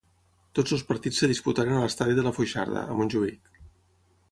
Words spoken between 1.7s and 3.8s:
a l'estadi de La Foixarda, a Montjuïc.